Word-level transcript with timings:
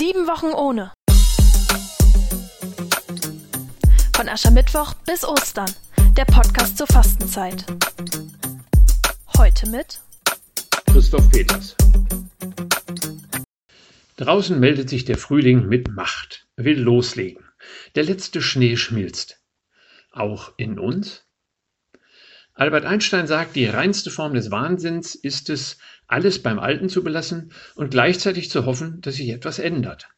Sieben 0.00 0.26
Wochen 0.26 0.54
ohne. 0.54 0.94
Von 4.16 4.30
Aschermittwoch 4.30 4.94
bis 5.04 5.26
Ostern. 5.26 5.70
Der 6.16 6.24
Podcast 6.24 6.78
zur 6.78 6.86
Fastenzeit. 6.86 7.66
Heute 9.36 9.68
mit 9.68 10.00
Christoph 10.86 11.28
Peters. 11.28 11.76
Draußen 14.16 14.58
meldet 14.58 14.88
sich 14.88 15.04
der 15.04 15.18
Frühling 15.18 15.68
mit 15.68 15.88
Macht, 15.88 16.48
will 16.56 16.80
loslegen. 16.80 17.44
Der 17.94 18.04
letzte 18.04 18.40
Schnee 18.40 18.78
schmilzt. 18.78 19.42
Auch 20.12 20.54
in 20.56 20.78
uns? 20.78 21.26
Albert 22.60 22.84
Einstein 22.84 23.26
sagt, 23.26 23.56
die 23.56 23.64
reinste 23.64 24.10
Form 24.10 24.34
des 24.34 24.50
Wahnsinns 24.50 25.14
ist 25.14 25.48
es, 25.48 25.78
alles 26.06 26.42
beim 26.42 26.58
Alten 26.58 26.90
zu 26.90 27.02
belassen 27.02 27.52
und 27.74 27.90
gleichzeitig 27.90 28.50
zu 28.50 28.66
hoffen, 28.66 29.00
dass 29.00 29.14
sich 29.14 29.30
etwas 29.30 29.58
ändert. 29.58 30.10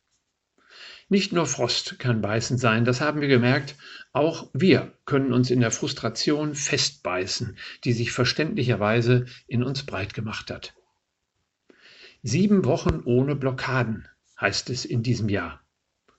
Nicht 1.09 1.33
nur 1.33 1.47
Frost 1.47 2.01
kann 2.01 2.21
beißend 2.21 2.59
sein, 2.59 2.85
das 2.85 3.01
haben 3.01 3.21
wir 3.21 3.29
gemerkt, 3.29 3.77
auch 4.13 4.51
wir 4.55 4.93
können 5.05 5.33
uns 5.33 5.53
in 5.53 5.61
der 5.61 5.71
Frustration 5.71 6.57
festbeißen, 6.57 7.57
die 7.85 7.93
sich 7.93 8.11
verständlicherweise 8.11 9.27
in 9.47 9.63
uns 9.63 9.87
breit 9.87 10.13
gemacht 10.13 10.51
hat. 10.51 10.75
Sieben 12.25 12.65
Wochen 12.65 13.03
ohne 13.05 13.37
Blockaden 13.37 14.09
heißt 14.41 14.69
es 14.71 14.85
in 14.85 15.05
diesem 15.05 15.29
Jahr. 15.29 15.61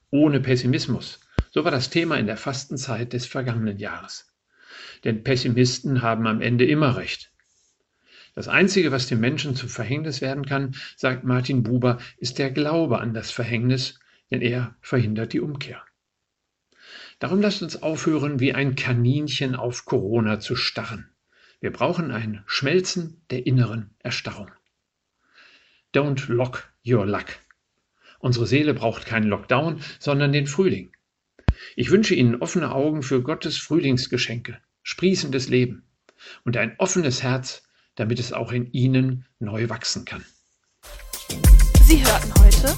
Ohne 0.09 0.39
Pessimismus. 0.39 1.19
So 1.51 1.65
war 1.65 1.71
das 1.71 1.89
Thema 1.89 2.15
in 2.15 2.27
der 2.27 2.37
Fastenzeit 2.37 3.11
des 3.11 3.25
vergangenen 3.25 3.77
Jahres 3.77 4.32
denn 5.03 5.23
Pessimisten 5.23 6.01
haben 6.01 6.27
am 6.27 6.41
Ende 6.41 6.65
immer 6.65 6.97
recht. 6.97 7.31
Das 8.35 8.47
Einzige, 8.47 8.91
was 8.91 9.07
dem 9.07 9.19
Menschen 9.19 9.55
zum 9.55 9.69
Verhängnis 9.69 10.21
werden 10.21 10.45
kann, 10.45 10.75
sagt 10.95 11.23
Martin 11.23 11.61
Buber, 11.61 11.99
ist 12.17 12.39
der 12.39 12.49
Glaube 12.49 12.99
an 12.99 13.13
das 13.13 13.29
Verhängnis, 13.29 13.99
denn 14.31 14.41
er 14.41 14.75
verhindert 14.81 15.33
die 15.33 15.39
Umkehr. 15.39 15.83
Darum 17.19 17.41
lasst 17.41 17.61
uns 17.61 17.83
aufhören, 17.83 18.39
wie 18.39 18.53
ein 18.53 18.75
Kaninchen 18.75 19.55
auf 19.55 19.85
Corona 19.85 20.39
zu 20.39 20.55
starren. 20.55 21.09
Wir 21.61 21.71
brauchen 21.71 22.11
ein 22.11 22.43
Schmelzen 22.47 23.21
der 23.29 23.45
inneren 23.45 23.91
Erstarrung. 23.99 24.51
Don't 25.93 26.31
lock 26.31 26.73
your 26.85 27.05
luck. 27.05 27.27
Unsere 28.19 28.47
Seele 28.47 28.73
braucht 28.73 29.05
keinen 29.05 29.27
Lockdown, 29.27 29.79
sondern 29.99 30.31
den 30.31 30.47
Frühling. 30.47 30.91
Ich 31.75 31.91
wünsche 31.91 32.15
Ihnen 32.15 32.35
offene 32.41 32.73
Augen 32.73 33.03
für 33.03 33.21
Gottes 33.21 33.57
Frühlingsgeschenke 33.57 34.59
sprießendes 34.83 35.49
Leben 35.49 35.87
und 36.43 36.57
ein 36.57 36.75
offenes 36.77 37.23
Herz, 37.23 37.63
damit 37.95 38.19
es 38.19 38.33
auch 38.33 38.51
in 38.51 38.71
ihnen 38.71 39.25
neu 39.39 39.69
wachsen 39.69 40.05
kann. 40.05 40.23
Sie 41.85 42.03
hörten 42.03 42.33
heute 42.39 42.75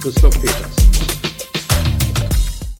Christoph 0.00 0.40
Peters. 0.40 1.09